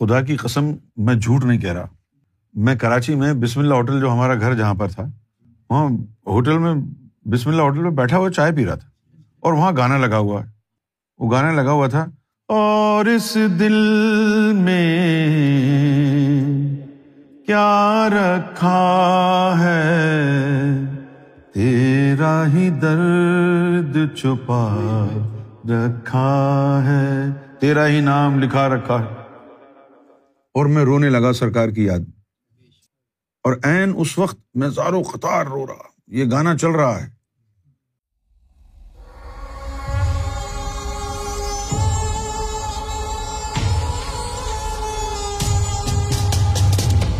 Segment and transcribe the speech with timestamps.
[0.00, 0.64] خدا کی قسم
[0.96, 1.86] میں جھوٹ نہیں کہہ رہا۔
[2.54, 5.02] میں کراچی میں بسم اللہ ہوٹل جو ہمارا گھر جہاں پر تھا،
[5.70, 5.88] وہاں
[6.26, 6.74] ہوٹل میں
[7.26, 8.88] بسم اللہ ہوٹل میں بیٹھا ہوا چائے پی رہا تھا
[9.42, 10.48] اور وہاں گانا لگا ہوا۔ ہے
[11.20, 12.04] وہ گانا لگا ہوا تھا،
[12.48, 13.78] اور اس دل
[14.56, 14.90] میں
[17.46, 19.82] کیا رکھا ہے؟
[21.54, 24.64] تیرا ہی درد چھپا
[25.70, 29.22] رکھا ہے، تیرا ہی نام لکھا رکھا ہے۔
[30.54, 31.98] اور میں رونے لگا سرکار کی یاد۔
[33.42, 37.14] اور این اس وقت میں زارو قطار رو رہا۔ یہ گانا چل رہا ہے۔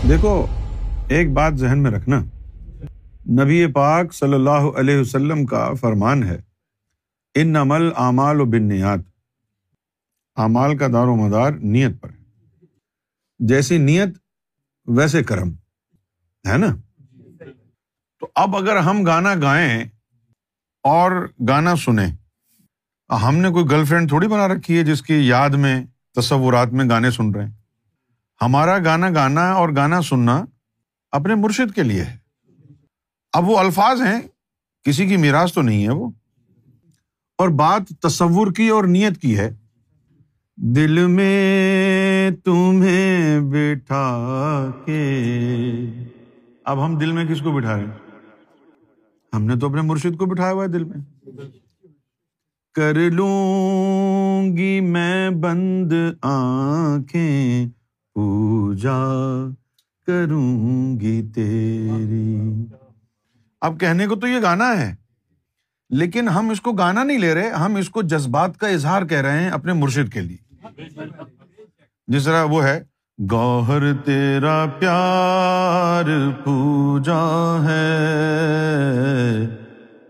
[0.09, 0.47] دیکھو،
[1.09, 2.23] ایک بات ذہن میں رکھنا۔
[3.43, 6.41] نبی پاک صلی اللہ علیہ وسلم کا فرمان ہے
[7.35, 8.99] ان نمل اعمال و بنیاد۔
[10.37, 12.24] اعمال کا دار و مدار نیت پر ہے۔
[13.39, 14.09] جیسی نیت،
[14.87, 15.51] ویسے کرم،
[16.49, 16.77] ہے نا؟
[18.21, 19.85] تو اب اگر ہم گانا گائیں
[20.83, 22.17] اور گانا سنیں،
[23.23, 26.85] ہم نے کوئی گرل فرینڈ تھوڑی بنا رکھی ہے جس کی یاد میں، تصورات میں
[26.91, 27.53] گانے سن رہے ہیں؟
[28.43, 30.45] ہمارا گانا گانا اور گانا سننا
[31.11, 32.17] اپنے مرشد کے لیے ہے۔
[33.33, 34.21] اب وہ الفاظ ہیں،
[34.83, 36.11] کسی کی میراث تو نہیں ہے وہ۔
[37.39, 39.51] اور بات تصور کی اور نیت کی ہے
[40.59, 44.05] دل میں تمہیں بٹھا
[44.85, 45.01] کے۔
[46.65, 47.85] اب ہم دل میں کس کو بٹھا رہے
[49.33, 50.99] ہم نے تو اپنے مرشد کو بٹھایا ہوا ہے دل میں۔
[52.75, 57.69] کر لوں گی میں بند آنکھیں،
[58.17, 59.03] پوجا
[60.07, 62.39] کروں گی تیری۔
[63.61, 64.95] اب کہنے کو تو یہ گانا ہے،
[65.91, 69.21] لیکن ہم اس کو گانا نہیں لے رہے، ہم اس کو جذبات کا اظہار کہہ
[69.21, 70.85] رہے ہیں اپنے مرشد کے لیے۔ جی
[72.07, 72.83] جس طرح وہ ہے۔
[73.31, 77.97] گوہر تیرا پیار پوجا ہے۔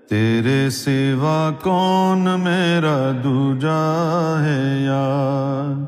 [0.09, 5.85] تیرے سوا کون میرا دوجا ہے یار۔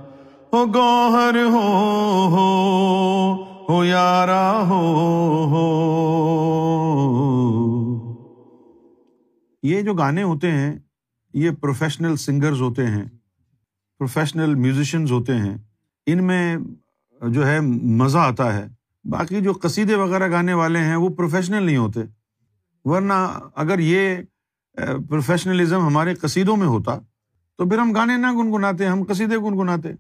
[0.53, 1.87] ہو گوہر ہو
[3.69, 5.77] ہو یارا، ہو ہو۔
[9.63, 10.77] یہ جو گانے ہوتے ہیں،
[11.35, 13.16] یہ پروفیشنل سنگرز ہوتے ہیں۔
[13.99, 15.57] پروفیشنل میوزیشنز ہوتے ہیں،
[16.07, 16.57] ان میں
[17.29, 17.61] جو ہے
[18.01, 18.67] مزہ آتا ہے۔
[19.05, 22.01] باقی جو قصیدے وغیرہ گانے والے ہیں، وہ پروفیشنل نہیں ہوتے۔
[22.85, 23.13] ورنہ
[23.55, 24.17] اگر یہ
[25.09, 26.99] پروفیشنلزم ہمارے قصیدوں میں ہوتا،
[27.57, 29.93] تو پھر ہم گانے نہ گنگناتے، ہم قصیدے گنگناتے۔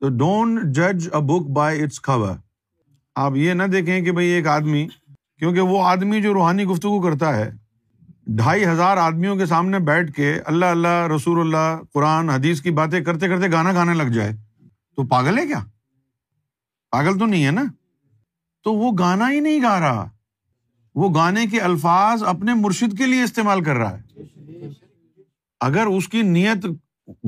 [0.00, 2.36] تو ڈونٹ جج اے بک بائی اٹس کور
[3.14, 4.86] آپ یہ نہ دیکھیں کہ بھائی ایک آدمی،
[5.38, 7.50] کیونکہ وہ آدمی جو روحانی گفتگو کرتا ہے
[8.26, 13.00] ڈھائی ہزار آدمیوں کے سامنے بیٹھ کے اللہ اللہ رسول اللہ قرآن حدیث کی باتیں
[13.00, 14.32] کرتے کرتے گانا گانے لگ جائے۔
[14.96, 15.58] تو پاگل ہے کیا؟
[16.90, 17.62] پاگل تو نہیں ہے نا؟
[18.64, 20.10] تو وہ گانا ہی نہیں گا رہا۔
[20.94, 24.02] وہ گانے کے الفاظ اپنے مرشد کے لیے استعمال کر رہا ہے۔
[25.60, 26.66] اگر اس کی نیت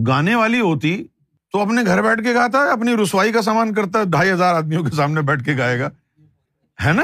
[0.07, 1.05] گانے والی ہوتی
[1.53, 4.55] تو اپنے گھر بیٹھ کے گاتا ہے، اپنی رسوائی کا سامان کرتا ہے، ڈھائی ہزار
[4.55, 5.91] آدمیوں کے سامنے بیٹھ کے گائے گا۔
[6.85, 7.03] ہے نا؟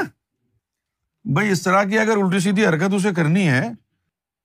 [1.25, 3.80] بھائی، اس طرح کی اگر الٹی سیدھی حرکت اسے کرنی ہے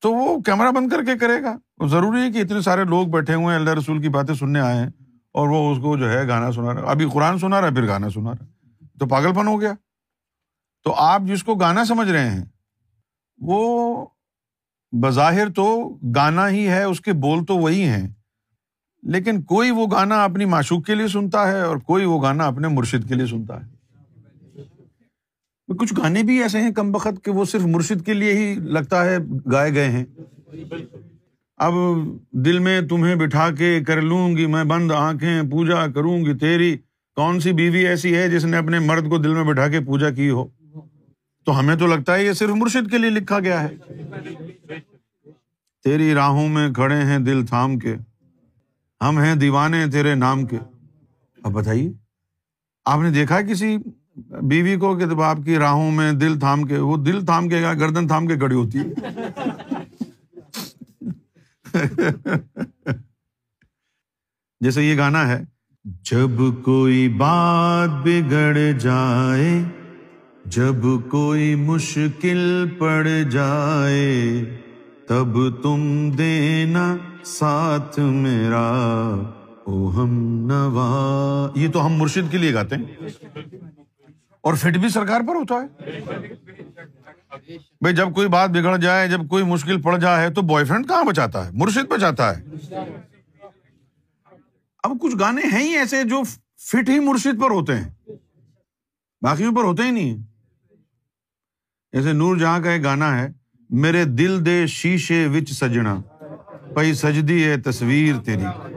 [0.07, 1.57] تو وہ کیمرہ بند کر کے کرے گا۔
[1.87, 4.77] ضروری ہے کہ اتنے سارے لوگ بیٹھے ہوئے ہیں، اللہ رسول کی باتیں سننے آئے
[4.77, 4.87] ہیں
[5.33, 7.87] اور وہ اس کو جو ہے گانا سنا رہا ابھی قرآن سنا رہا ہے، پھر
[7.87, 8.45] گانا سنا رہا
[8.99, 9.73] تو پاگل پن ہو گیا۔
[10.85, 12.45] تو آپ جس کو گانا سمجھ رہے ہیں،
[13.39, 14.07] وہ
[14.93, 18.09] بظاہر تو گانا ہی ہے، اس کے بول تو وہی ہیں۔
[19.03, 22.69] لیکن کوئی وہ گانا اپنی معشوق کے لیے سنتا ہے اور کوئی وہ گانا اپنے
[22.69, 23.76] مرشد کے لیے سنتا ہے۔
[25.69, 29.05] کچھ گانے بھی ایسے ہیں کم بخت کہ وہ صرف مرشد کے لیے ہی لگتا
[29.05, 29.17] ہے
[29.53, 30.05] گائے گئے ہیں۔
[31.57, 31.75] اب
[32.31, 36.77] دل میں تمہیں بٹھا کے کر لوں گی میں بند آنکھیں، پوجا کروں گی تیری۔
[37.17, 40.11] کون سی بیوی ایسی ہے جس نے اپنے مرد کو دل میں بٹھا کے پوجا
[40.11, 40.49] کی ہو؟
[41.45, 43.77] تو ہمیں تو لگتا ہے یہ صرف مرشد کے لیے لکھا گیا ہے۔
[45.85, 47.95] تیری راہوں میں کھڑے ہیں دل تھام کے۔
[49.01, 50.57] ہم ہیں دیوانے تیرے نام کے۔
[51.43, 51.93] اب بتائیے،
[52.85, 53.77] آپ نے دیکھا کسی
[54.43, 58.07] بیوی کو کہ آپ کی راہوں میں دل تھام کے، وہ دل تھام کے گردن
[58.07, 58.85] تھام کے کھڑی ہوتی ہے۔
[64.61, 65.45] جیسے یہ گانا ہے،
[65.85, 69.65] جب کوئی بات بگڑ جائے،
[70.45, 74.45] جب کوئی مشکل پڑ جائے،
[75.09, 78.73] تب تم دینا ساتھ میرا۔
[79.65, 80.11] او ہم
[80.47, 82.85] نوا۔ یہ تو ہم مرشد کے لیے گاتے ہیں۔
[84.47, 85.67] اور فٹ بھی سرکار پر ہوتا ہے۔
[87.81, 91.05] بھائی جب کوئی بات بگڑ جائے، جب کوئی مشکل پڑ جائے تو بوائے فرینڈ کہاں
[91.05, 92.45] بچاتا ہے؟ مرشد بچاتا ہے۔
[94.83, 96.23] اب کچھ گانے ہیں ہی ایسے جو
[96.59, 97.91] فٹ ہی مرشد پر ہوتے ہیں۔
[99.23, 100.17] باقیوں پر ہوتے ہی نہیں۔
[101.93, 103.29] جیسے نور جہاں کا ایک گانا ہے،
[103.71, 105.97] میرے دل دے شیشے وچ سجنا،
[106.75, 108.75] پئی سجدی ہے تصویر تیری۔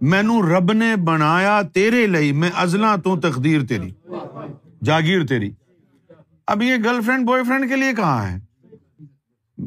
[0.00, 3.90] مینو رب نے بنایا تیرے لئی، میں ازلا تو تقدیر تیری۔
[4.84, 5.50] جاگیر تیری۔
[6.46, 8.38] اب یہ گرل فرینڈ، بوائے فرینڈ کے لیے کہاں ہے؟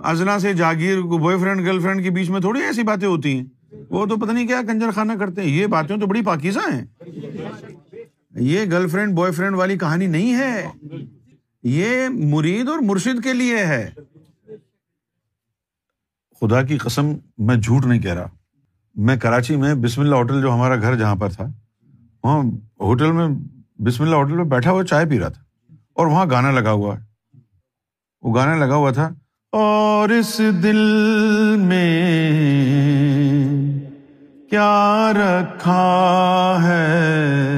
[0.04, 3.36] ازلا سے جاگیر کو بوائے فرینڈ، گرل فرینڈ کے بیچ میں تھوڑی ایسی باتیں ہوتی
[3.36, 3.46] ہیں۔
[3.90, 6.86] وہ تو پتہ نہیں کیا کنجر خانہ کرتے ہیں۔ یہ باتیں تو بڑی پاکیزہ ہیں۔
[8.36, 10.70] یہ گرل فرینڈ، بوائے فرینڈ والی کہانی نہیں ہے۔
[11.64, 13.90] یہ مرید اور مرشد کے لیے ہے۔
[16.42, 17.06] خدا کی قسم،
[17.38, 18.28] میں جھوٹ نہیں کہہ رہا۔
[18.96, 21.48] میں کراچی میں بسم اللہ ہوٹل جو ہمارا گھر جہاں پر تھا،
[22.24, 22.44] وہاں
[22.80, 23.28] ہوٹل میں
[23.86, 25.44] بسم اللہ ہوٹل میں بیٹھا ہوا چائے پی رہا تھا
[25.94, 27.04] اور وہاں گانا لگا ہوا ہے۔
[28.22, 29.10] وہ گانا لگا ہوا تھا،
[29.52, 30.78] اور اس دل
[31.58, 31.92] میں
[34.50, 37.56] کیا رکھا ہے؟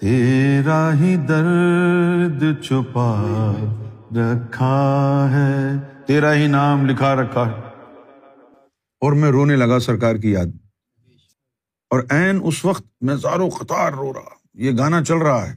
[0.00, 3.54] تیرا ہی درد چھپا
[4.16, 5.70] رکھا ہے۔
[6.06, 7.60] تیرا ہی نام لکھا رکھا ہے۔
[9.00, 10.46] اور میں رونے لگا سرکار کی یاد۔
[11.90, 15.56] اور این اس وقت میں زارو قطار رو رہا۔ یہ گانا چل رہا ہے۔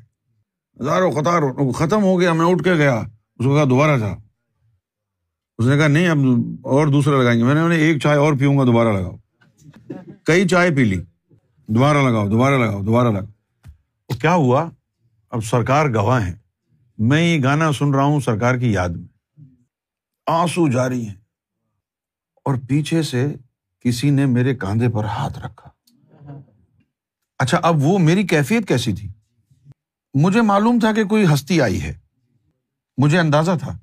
[0.84, 2.96] زارو قطار ختم ہو گیا، میں اٹھ کے گیا۔
[3.36, 4.08] اس کو کہا دوبارہ جا۔
[5.58, 6.18] اس نے کہا نہیں، اب
[6.64, 9.16] اور دوسرا لگائیں گے۔ میں نے ایک چائے اور پیوں گا، دوبارہ لگاؤ۔
[10.24, 11.04] کئی چائے پی لی۔
[11.68, 13.26] دوبارہ لگاؤ دوبارہ لگاؤ دوبارہ لگاؤ۔
[14.22, 14.70] کیا ہوا؟
[15.30, 16.34] اب سرکار گواہ ہے
[16.98, 19.08] میں یہ گانا سن رہا ہوں سرکار کی یاد میں۔
[20.28, 21.16] آنسو جاری ہیں۔
[22.46, 23.36] اور پیچھے سے
[23.80, 25.70] کسی نے میرے کاندھے پر ہاتھ رکھا۔
[27.40, 29.10] اچھا اب وہ میری کیفیت کیسی تھی؟
[30.14, 32.00] مجھے معلوم تھا کہ کوئی ہستی آئی ہے۔
[32.98, 33.78] مجھے اندازہ تھا۔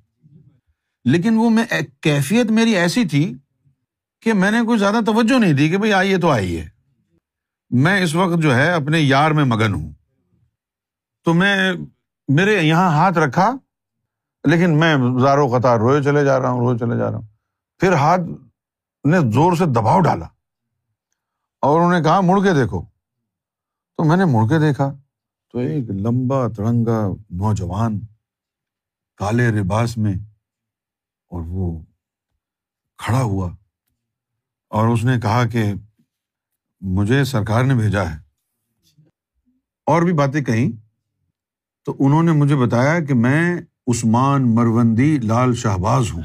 [1.04, 1.64] لیکن وہ میں،
[2.00, 3.34] کیفیت میری ایسی تھی
[4.22, 6.66] کہ میں نے کوئی زیادہ توجہ نہیں دی کہ بھائی آئیے تو آئیے
[7.70, 9.92] میں اس وقت جو ہے اپنے یار میں مگن ہوں۔
[11.24, 11.72] تو میں
[12.28, 13.56] میرے یہاں ہاتھ رکھا،
[14.44, 17.26] لیکن میں زارو قطار روئے چلے جا رہا ہوں، روئے چلے جا رہا ہوں۔
[17.78, 18.20] پھر ہاتھ
[19.06, 20.26] نے زور سے دباؤ ڈالا
[21.60, 22.93] اور انہوں نے کہا، مڑ کے دیکھو۔
[23.96, 24.94] تو میں نے مڑ کے دیکھا
[25.52, 28.00] تو ایک لمبا تڑنگا نوجوان
[29.16, 30.14] کالے لباس میں
[31.30, 31.82] اور وہ
[32.98, 33.50] کھڑا ہوا
[34.70, 35.72] اور اس نے کہا کہ
[36.80, 38.16] مجھے سرکار نے بھیجا ہے۔
[39.86, 40.70] اور بھی باتیں کہیں
[41.84, 46.22] تو انہوں نے مجھے بتایا کہ میں عثمان مروندی لال شہباز ہوں۔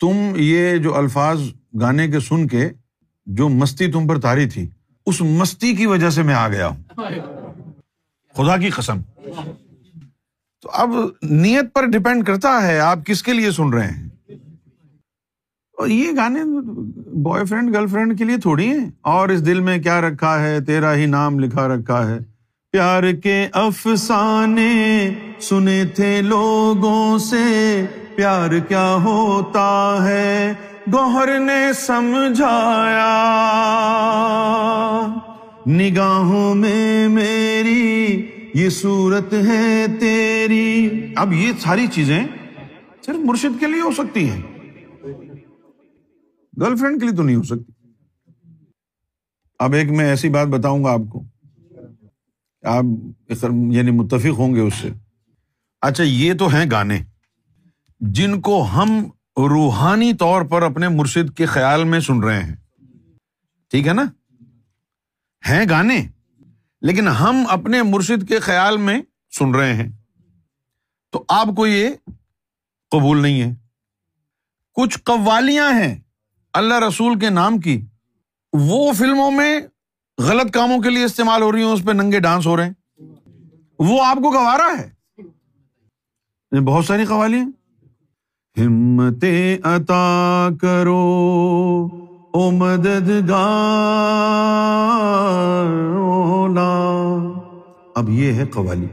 [0.00, 1.40] تم یہ جو الفاظ
[1.80, 2.70] گانے کے سن کے
[3.26, 4.70] جو مستی تم پر تاری تھی
[5.06, 6.76] اس مستی کی وجہ سے میں آ گیا ہوں۔
[8.36, 9.00] خدا کی قسم۔
[10.62, 10.90] تو اب
[11.22, 14.08] نیت پر ڈپینڈ کرتا ہے آپ کس کے لیے سن رہے ہیں۔
[15.78, 16.44] اور یہ گانے
[17.12, 20.60] بوائے فرینڈ، گرل فرینڈ کے لیے تھوڑی ہیں۔ اور اس دل میں کیا رکھا ہے،
[20.60, 22.18] تیرا ہی نام لکھا رکھا ہے۔
[22.72, 25.10] پیار کے افسانے
[25.40, 27.86] سنے تھے لوگوں سے،
[28.16, 30.52] پیار کیا ہوتا ہے؟
[30.92, 33.06] گوہر نے سمجھایا،
[35.66, 42.24] نگاہوں میں میری یہ صورت ہے تیری۔ اب یہ ساری چیزیں
[43.06, 44.42] صرف مرشد کے لیے ہو سکتی ہیں۔
[46.60, 47.72] گرل فرینڈ کے لیے تو نہیں ہو سکتی۔
[49.58, 51.24] اب ایک میں ایسی بات بتاؤں گا آپ کو۔
[52.62, 52.84] آپ
[53.70, 54.88] یعنی متفق ہوں گے اس سے۔
[55.80, 56.98] اچھا یہ تو ہیں گانے۔
[58.00, 58.88] جن کو ہم
[59.38, 62.56] روحانی طور پر اپنے مرشد کے خیال میں سن رہے ہیں۔
[63.70, 64.02] ٹھیک ہے نا؟
[65.48, 66.06] ہیں گانے،
[66.80, 69.02] لیکن ہم اپنے مرشد کے خیال میں
[69.38, 69.92] سن رہے ہیں۔
[71.10, 71.90] تو آپ کو یہ
[72.90, 73.54] قبول نہیں ہے۔
[74.74, 76.00] کچھ قوالیاں ہیں
[76.52, 77.84] اللہ رسول کے نام کی۔
[78.52, 79.60] وہ فلموں میں
[80.18, 83.02] غلط کاموں کے لیے استعمال ہو رہی ہیں، اس پہ ننگے ڈانس ہو رہے ہیں۔
[83.78, 84.94] وہ آپ کو گوارا ہے۔
[86.60, 87.63] بہت ساری قوالیاں۔
[88.56, 89.24] ہمت
[89.64, 90.94] عطا کرو،
[92.30, 93.34] او مددگار
[97.94, 98.86] اب یہ ہے قوالی۔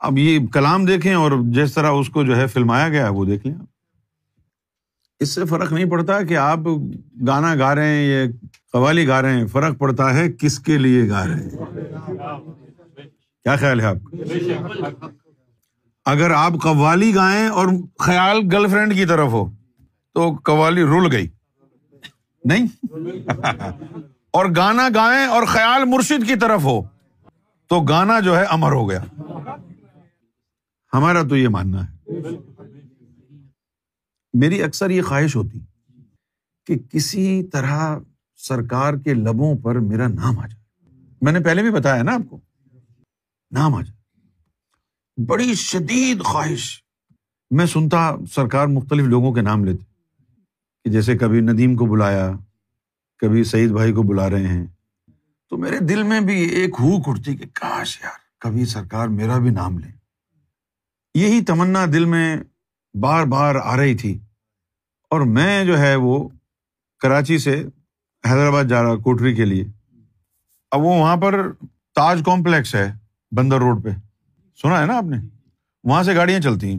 [0.00, 3.24] اب یہ کلام دیکھیں اور جس طرح اس کو جو ہے فلمایا گیا ہے، وہ
[3.24, 3.54] دیکھ لیں
[5.20, 6.58] اس سے فرق نہیں پڑتا کہ آپ
[7.26, 8.24] گانا گا رہے ہیں یا
[8.72, 11.50] قوالی گا رہے ہیں، فرق پڑتا ہے کس کے لیے گا رہے ہیں۔
[13.42, 13.96] کیا خیال ہے آپ
[16.10, 17.66] اگر آپ قوالی گائیں اور
[17.98, 19.50] خیال گرل فرینڈ کی طرف ہو،
[20.14, 21.28] تو قوالی رول گئی۔
[22.44, 22.66] نہیں؟
[24.30, 26.82] اور گانا گائیں اور خیال مرشد کی طرف ہو،
[27.66, 29.04] تو گانا جو ہے امر ہو گیا۔
[30.94, 32.12] ہمارا تو یہ ماننا ہے۔
[34.32, 35.60] میری اکثر یہ خواہش ہوتی
[36.66, 37.98] کہ کسی طرح
[38.36, 40.86] سرکار کے لبوں پر میرا نام آ جائے۔
[41.22, 42.40] میں نے پہلے بھی بتایا نا آپ کو،
[43.50, 43.97] نام آ جائے۔
[45.26, 46.82] بڑی شدید خواہش۔
[47.50, 49.84] میں سنتا سرکار مختلف لوگوں کے نام لیتے
[50.84, 52.32] کہ جیسے کبھی ندیم کو بلایا،
[53.18, 54.66] کبھی سعید بھائی کو بلا رہے ہیں۔
[55.50, 59.50] تو میرے دل میں بھی ایک ہوک اٹھتی کہ کاش یار، کبھی سرکار میرا بھی
[59.50, 59.88] نام لے۔
[61.14, 62.36] یہی تمنا دل میں
[63.00, 64.18] بار بار آ رہی تھی۔
[65.10, 66.28] اور میں جو ہے وہ
[66.98, 67.64] کراچی سے
[68.24, 69.64] حیدرآباد جا رہا، کوٹری کے لیے۔
[70.70, 71.52] اب وہ وہاں پر
[71.94, 72.92] تاج کمپلیکس ہے،
[73.36, 74.07] بندر روڈ پہ۔
[74.62, 75.16] سنا ہے نا آپ نے؟
[75.84, 76.78] وہاں سے گاڑیاں چلتی ہیں۔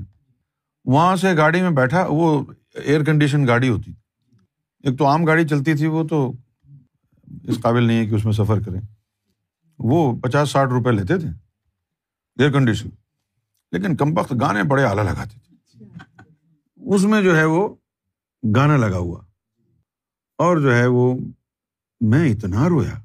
[0.86, 3.91] وہاں سے گاڑی میں بیٹھا، وہ ایئر کنڈیشن گاڑی ہوتی۔
[4.83, 6.31] ایک تو عام گاڑی چلتی تھی وہ تو
[7.43, 8.81] اس قابل نہیں ہے کہ اس میں سفر کریں۔
[9.79, 11.29] وہ پچاس ساٹھ روپے لیتے تھے
[12.38, 12.89] ایئر کنڈیشن
[13.71, 15.83] لیکن کم وقت گانے بڑے اعلیٰ لگاتے تھے۔
[16.75, 17.75] اس میں جو ہے وہ
[18.55, 19.21] گانا لگا ہوا۔
[20.38, 21.15] اور جو ہے وہ
[22.01, 23.00] میں اتنا رویا۔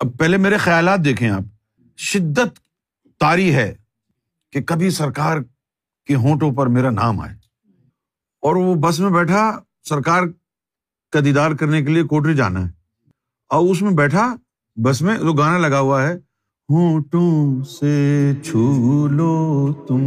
[0.00, 1.42] اب پہلے میرے خیالات دیکھیں آپ۔
[1.96, 2.71] شدت
[3.22, 3.74] تاری ہے
[4.52, 5.38] کہ کبھی سرکار
[6.06, 7.34] کے ہونٹوں پر میرا نام آئے۔
[8.42, 10.22] اور وہ بس میں بیٹھا سرکار
[11.12, 12.72] کا دیدار کرنے کے لیے کوٹری جانا ہے۔
[13.48, 14.36] اور اس میں بیٹھا
[14.76, 16.14] بس میں جو گانا لگا ہوا ہے،
[16.70, 20.02] ہونٹوں سے چھو لو تم۔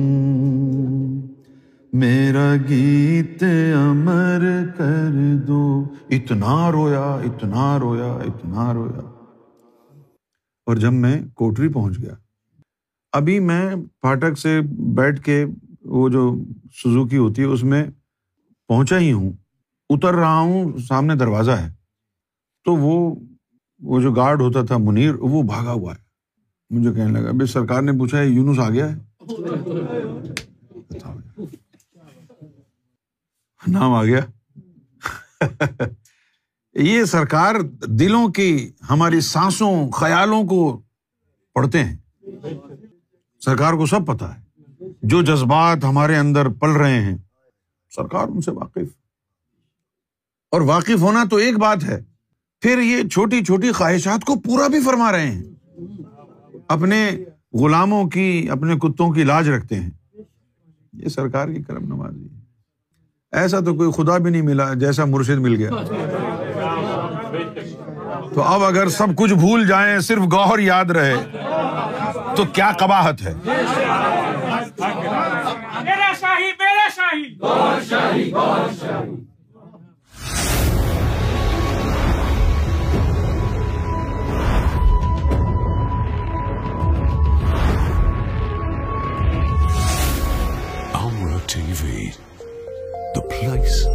[1.94, 3.44] میرا گیت
[3.76, 4.44] امر
[4.78, 9.00] کر دو۔ اتنا رویا اتنا رویا اتنا رویا۔
[10.66, 12.14] اور جب میں کوٹری پہنچ گیا
[13.16, 14.62] ابھی میں پھاٹک سے
[14.96, 15.46] بیٹھ کے
[15.82, 16.36] وہ جو
[16.74, 17.84] سزوکی ہوتی ہے، اس میں
[18.68, 19.34] پہنچا ہی ہوں۔
[19.90, 21.70] اتر رہا ہوں، سامنے دروازہ ہے۔
[22.64, 23.16] تو وہ
[23.80, 26.06] وہ جو گارڈ ہوتا تھا منیر، وہ بھاگا ہوا ہے۔
[26.70, 28.98] مجھے کہنے لگا بھائی سرکار نے پوچھا ہے یونس آ گیا ہے؟
[33.68, 34.20] نام آ گیا۔
[36.74, 37.56] یہ سرکار
[37.88, 40.82] دلوں کی ہماری سانسوں، خیالوں کو
[41.54, 41.98] پڑھتے ہیں۔
[43.46, 44.46] سرکار کو سب پتا ہے۔
[45.04, 47.18] جو جذبات ہمارے اندر پل رہے ہیں،
[47.96, 48.96] سرکار ان سے واقف۔
[50.52, 52.02] اور واقف ہونا تو ایک بات ہے،
[52.62, 55.44] پھر یہ چھوٹی چھوٹی خواہشات کو پورا بھی فرما رہے ہیں۔
[56.68, 57.12] اپنے
[57.54, 59.90] غلاموں کی، اپنے کتوں کی لاج رکھتے ہیں۔
[60.94, 62.40] یہ سرکار کی کرم نوازی ہے۔
[63.32, 65.70] ایسا تو کوئی خدا بھی نہیں ملا جیسا مرشد مل گیا۔
[68.34, 71.16] تو اب اگر سب کچھ بھول جائیں، صرف گوہر یاد رہے۔
[72.38, 73.34] تو کیا قباحت ہے؟
[75.84, 76.88] میرا شاہی میرا
[91.48, 92.10] ٹی وی
[93.16, 93.86] دا پلیس